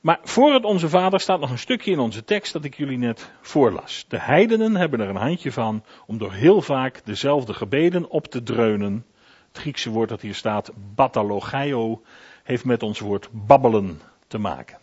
[0.00, 2.98] Maar voor het Onze Vader staat nog een stukje in onze tekst dat ik jullie
[2.98, 4.04] net voorlas.
[4.08, 8.42] De heidenen hebben er een handje van om door heel vaak dezelfde gebeden op te
[8.42, 9.06] dreunen.
[9.48, 12.02] Het Griekse woord dat hier staat, batalogio,
[12.42, 14.78] heeft met ons woord babbelen te maken.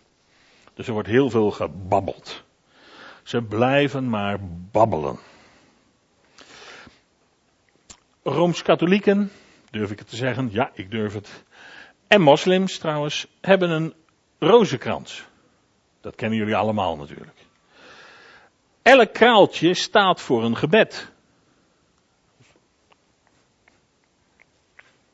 [0.73, 2.43] Dus er wordt heel veel gebabbeld.
[3.23, 4.39] Ze blijven maar
[4.71, 5.19] babbelen.
[8.23, 9.31] Rooms-katholieken,
[9.71, 10.49] durf ik het te zeggen?
[10.51, 11.43] Ja, ik durf het.
[12.07, 13.93] En moslims trouwens, hebben een
[14.43, 15.25] rozenkrans.
[16.01, 17.37] Dat kennen jullie allemaal natuurlijk.
[18.81, 21.11] Elk kraaltje staat voor een gebed.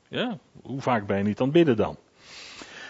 [0.07, 1.97] Ja, hoe vaak ben je niet aan het bidden dan?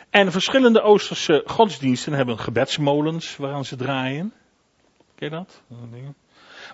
[0.09, 4.33] En verschillende Oosterse godsdiensten hebben gebedsmolens waaraan ze draaien.
[5.15, 5.61] Ken je dat?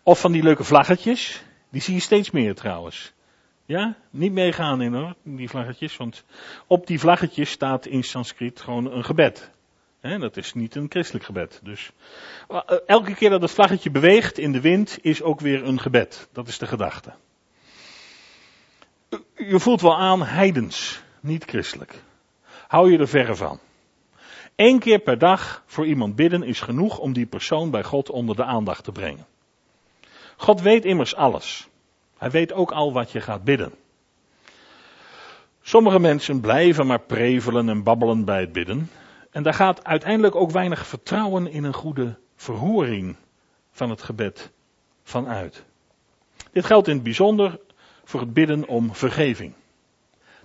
[0.03, 1.43] Of van die leuke vlaggetjes.
[1.69, 3.13] Die zie je steeds meer trouwens.
[3.65, 5.97] Ja, niet meegaan in hoor, die vlaggetjes.
[5.97, 6.23] Want
[6.67, 9.51] op die vlaggetjes staat in Sanskriet gewoon een gebed.
[10.05, 11.59] Dat is niet een christelijk gebed.
[11.63, 11.91] Dus
[12.47, 16.27] eh, elke keer dat het vlaggetje beweegt in de wind is ook weer een gebed.
[16.31, 17.13] Dat is de gedachte.
[19.35, 22.03] Je voelt wel aan heidens, niet christelijk.
[22.67, 23.59] Hou je er verre van.
[24.55, 28.35] Eén keer per dag voor iemand bidden is genoeg om die persoon bij God onder
[28.35, 29.25] de aandacht te brengen.
[30.37, 31.67] God weet immers alles.
[32.17, 33.73] Hij weet ook al wat je gaat bidden.
[35.61, 38.89] Sommige mensen blijven maar prevelen en babbelen bij het bidden.
[39.35, 43.15] En daar gaat uiteindelijk ook weinig vertrouwen in een goede verhoring
[43.71, 44.51] van het gebed
[45.03, 45.63] van uit.
[46.51, 47.59] Dit geldt in het bijzonder
[48.03, 49.53] voor het bidden om vergeving.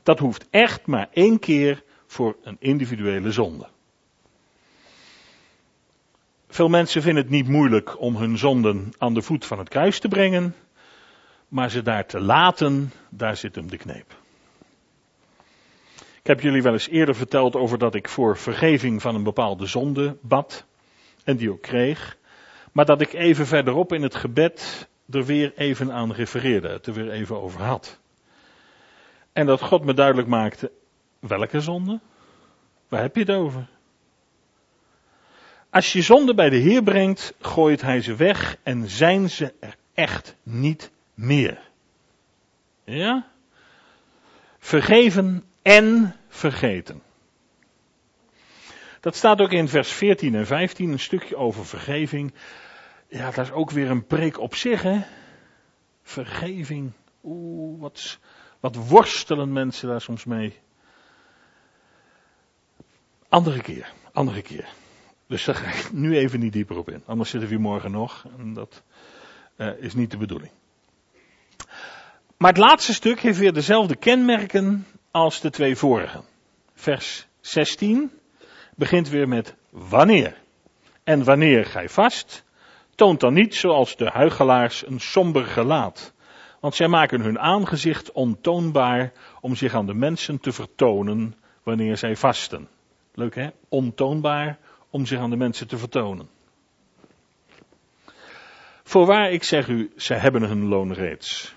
[0.02, 3.68] Dat hoeft echt maar één keer voor een individuele zonde.
[6.48, 10.00] Veel mensen vinden het niet moeilijk om hun zonden aan de voet van het kruis
[10.00, 10.54] te brengen,
[11.48, 14.19] maar ze daar te laten, daar zit hem de kneep.
[16.20, 19.66] Ik heb jullie wel eens eerder verteld over dat ik voor vergeving van een bepaalde
[19.66, 20.64] zonde bad
[21.24, 22.16] en die ook kreeg,
[22.72, 26.92] maar dat ik even verderop in het gebed er weer even aan refereerde, het er
[26.92, 28.00] weer even over had.
[29.32, 30.70] En dat God me duidelijk maakte,
[31.18, 32.00] welke zonde?
[32.88, 33.68] Waar heb je het over?
[35.70, 39.76] Als je zonde bij de Heer brengt, gooit Hij ze weg en zijn ze er
[39.94, 41.70] echt niet meer.
[42.84, 43.26] Ja?
[44.58, 47.02] Vergeven en vergeten.
[49.00, 52.34] Dat staat ook in vers 14 en 15, een stukje over vergeving.
[53.08, 55.00] Ja, dat is ook weer een preek op zich, hè?
[56.02, 56.92] Vergeving.
[57.24, 58.18] Oeh, wat,
[58.60, 60.58] wat worstelen mensen daar soms mee.
[63.28, 64.68] Andere keer, andere keer.
[65.26, 67.02] Dus daar ga ik nu even niet dieper op in.
[67.06, 68.26] Anders zitten we hier morgen nog.
[68.38, 68.82] En dat
[69.56, 70.50] uh, is niet de bedoeling.
[72.36, 76.20] Maar het laatste stuk heeft weer dezelfde kenmerken als de twee vorige.
[76.74, 78.10] Vers 16
[78.76, 80.36] begint weer met wanneer.
[81.04, 82.44] En wanneer gij vast,
[82.94, 86.12] toont dan niet zoals de huigelaars een somber gelaat.
[86.60, 92.16] Want zij maken hun aangezicht ontoonbaar om zich aan de mensen te vertonen wanneer zij
[92.16, 92.68] vasten.
[93.14, 93.48] Leuk hè?
[93.68, 94.58] Ontoonbaar
[94.90, 96.28] om zich aan de mensen te vertonen.
[98.82, 101.54] Voorwaar ik zeg u, zij hebben hun loon reeds.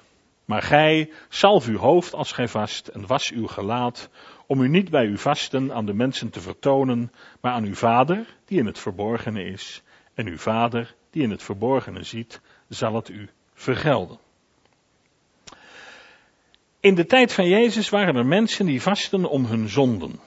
[0.53, 4.09] Maar gij salf uw hoofd als gij vast en was uw gelaat,
[4.47, 7.11] om u niet bij uw vasten aan de mensen te vertonen,
[7.41, 9.83] maar aan uw vader, die in het verborgene is.
[10.13, 14.17] En uw vader, die in het verborgene ziet, zal het u vergelden.
[16.79, 20.19] In de tijd van Jezus waren er mensen die vasten om hun zonden.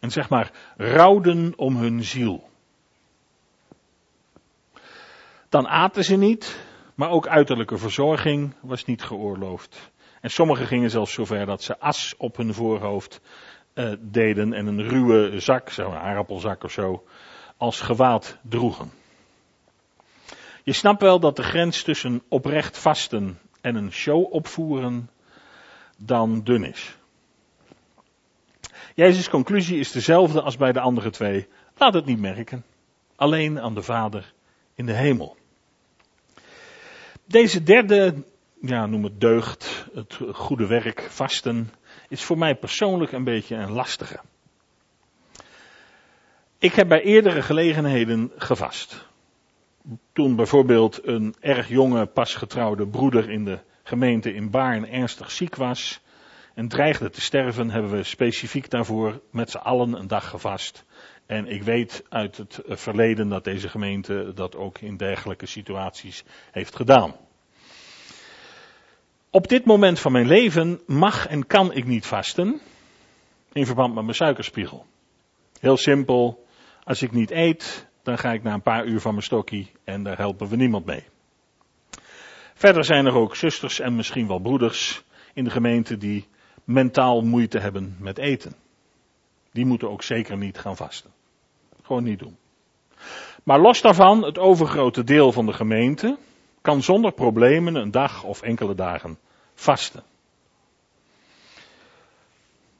[0.00, 2.48] En zeg maar, rouwden om hun ziel.
[5.48, 6.56] Dan aten ze niet,
[6.94, 9.92] maar ook uiterlijke verzorging was niet geoorloofd.
[10.20, 13.20] En sommigen gingen zelfs zover dat ze as op hun voorhoofd
[13.74, 17.04] uh, deden en een ruwe zak, zo'n aardappelzak of zo,
[17.56, 18.90] als gewaad droegen.
[20.62, 25.10] Je snapt wel dat de grens tussen oprecht vasten en een show opvoeren
[25.96, 26.96] dan dun is.
[28.94, 31.48] Jezus' conclusie is dezelfde als bij de andere twee.
[31.76, 32.64] Laat het niet merken.
[33.16, 34.32] Alleen aan de Vader
[34.74, 35.36] in de hemel.
[37.26, 38.24] Deze derde,
[38.60, 41.70] ja, noem het deugd, het goede werk, vasten,
[42.08, 44.20] is voor mij persoonlijk een beetje een lastige.
[46.58, 49.06] Ik heb bij eerdere gelegenheden gevast.
[50.12, 55.56] Toen bijvoorbeeld een erg jonge, pas getrouwde broeder in de gemeente in Baarn ernstig ziek
[55.56, 56.00] was
[56.54, 60.84] en dreigde te sterven, hebben we specifiek daarvoor met z'n allen een dag gevast.
[61.26, 66.76] En ik weet uit het verleden dat deze gemeente dat ook in dergelijke situaties heeft
[66.76, 67.14] gedaan.
[69.30, 72.60] Op dit moment van mijn leven mag en kan ik niet vasten
[73.52, 74.86] in verband met mijn suikerspiegel.
[75.60, 76.46] Heel simpel,
[76.84, 80.02] als ik niet eet, dan ga ik na een paar uur van mijn stokkie en
[80.02, 81.04] daar helpen we niemand mee.
[82.54, 86.28] Verder zijn er ook zusters en misschien wel broeders in de gemeente die
[86.64, 88.54] mentaal moeite hebben met eten.
[89.52, 91.13] Die moeten ook zeker niet gaan vasten.
[91.84, 92.36] Gewoon niet doen.
[93.42, 96.16] Maar los daarvan, het overgrote deel van de gemeente
[96.60, 99.18] kan zonder problemen een dag of enkele dagen
[99.54, 100.02] vasten.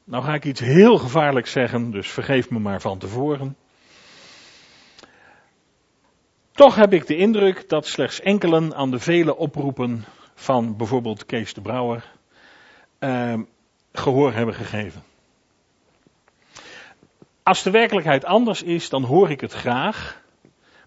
[0.03, 3.57] Nou ga ik iets heel gevaarlijks zeggen, dus vergeef me maar van tevoren.
[6.51, 11.53] Toch heb ik de indruk dat slechts enkelen aan de vele oproepen van bijvoorbeeld Kees
[11.53, 12.11] de Brouwer
[12.99, 13.39] eh,
[13.91, 15.03] gehoor hebben gegeven.
[17.45, 20.21] Als de werkelijkheid anders is, dan hoor ik het graag.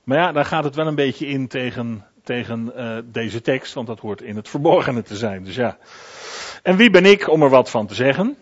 [0.04, 3.86] Maar ja, dan gaat het wel een beetje in tegen, tegen uh, deze tekst, want
[3.86, 5.44] dat hoort in het verborgene te zijn.
[5.44, 5.78] Dus ja.
[6.62, 8.36] En wie ben ik om er wat van te zeggen?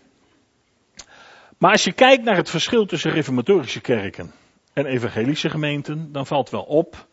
[1.57, 4.31] Maar als je kijkt naar het verschil tussen reformatorische kerken
[4.73, 7.07] en evangelische gemeenten, dan valt wel op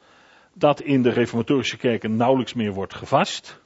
[0.54, 3.60] dat in de reformatorische kerken nauwelijks meer wordt gevast.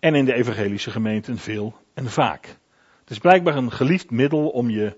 [0.00, 2.44] En in de evangelische gemeenten veel en vaak.
[3.00, 4.96] Het is blijkbaar een geliefd middel om je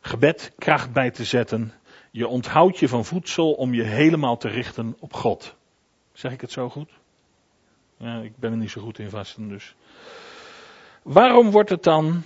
[0.00, 1.72] gebed kracht bij te zetten.
[2.10, 5.54] Je onthoudt je van voedsel om je helemaal te richten op God.
[6.12, 6.90] Zeg ik het zo goed?
[7.96, 9.74] Ja, ik ben er niet zo goed in vasten dus.
[11.02, 12.22] Waarom wordt het dan,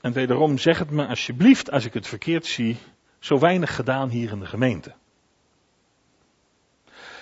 [0.00, 2.76] en wederom zeg het me alsjeblieft als ik het verkeerd zie,
[3.18, 4.94] zo weinig gedaan hier in de gemeente?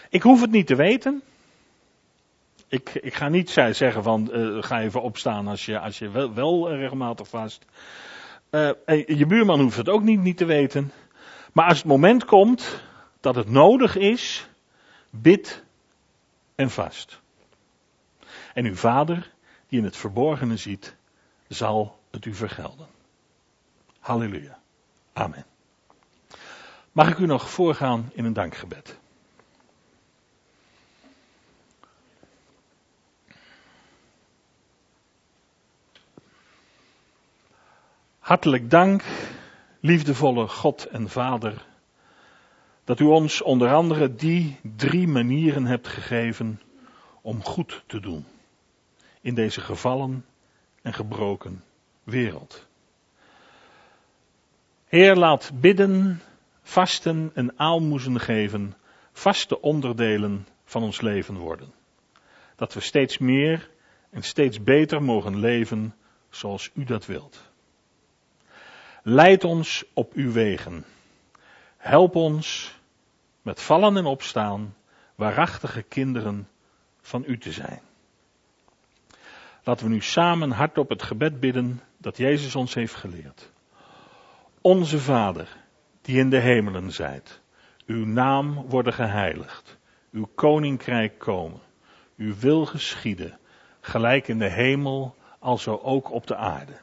[0.08, 1.22] Ik hoef het niet te weten.
[2.68, 6.34] Ik, ik ga niet zeggen van uh, ga even opstaan als je, als je wel,
[6.34, 7.64] wel regelmatig vast.
[8.54, 8.70] Uh,
[9.06, 10.92] je buurman hoeft het ook niet, niet te weten.
[11.52, 12.82] Maar als het moment komt
[13.20, 14.48] dat het nodig is,
[15.10, 15.64] bid
[16.54, 17.20] en vast.
[18.52, 19.32] En uw vader,
[19.68, 20.96] die in het verborgene ziet,
[21.48, 22.86] zal het u vergelden.
[23.98, 24.58] Halleluja.
[25.12, 25.46] Amen.
[26.92, 28.98] Mag ik u nog voorgaan in een dankgebed?
[38.24, 39.04] Hartelijk dank,
[39.80, 41.66] liefdevolle God en Vader,
[42.84, 46.60] dat u ons onder andere die drie manieren hebt gegeven
[47.22, 48.24] om goed te doen
[49.20, 50.24] in deze gevallen
[50.82, 51.64] en gebroken
[52.04, 52.66] wereld.
[54.84, 56.20] Heer, laat bidden,
[56.62, 58.74] vasten en aalmoezen geven
[59.12, 61.72] vaste onderdelen van ons leven worden.
[62.56, 63.70] Dat we steeds meer
[64.10, 65.94] en steeds beter mogen leven
[66.30, 67.52] zoals u dat wilt.
[69.06, 70.84] Leid ons op uw wegen.
[71.76, 72.78] Help ons
[73.42, 74.74] met vallen en opstaan
[75.14, 76.48] waarachtige kinderen
[77.00, 77.80] van u te zijn.
[79.64, 83.50] Laten we nu samen hardop het gebed bidden dat Jezus ons heeft geleerd.
[84.60, 85.56] Onze Vader,
[86.02, 87.40] die in de hemelen zijt,
[87.86, 89.78] uw naam worden geheiligd,
[90.12, 91.60] uw koninkrijk komen,
[92.16, 93.38] uw wil geschieden,
[93.80, 96.82] gelijk in de hemel, alzo ook op de aarde.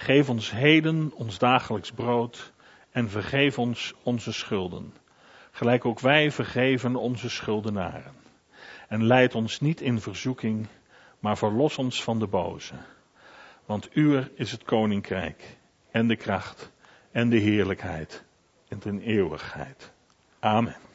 [0.00, 2.52] Geef ons heden ons dagelijks brood
[2.90, 4.94] en vergeef ons onze schulden,
[5.50, 8.14] gelijk ook wij vergeven onze schuldenaren.
[8.88, 10.66] En leid ons niet in verzoeking,
[11.18, 12.74] maar verlos ons van de boze.
[13.66, 15.56] Want uwer is het koninkrijk
[15.90, 16.72] en de kracht
[17.10, 18.24] en de heerlijkheid
[18.68, 19.92] en ten eeuwigheid.
[20.38, 20.87] Amen.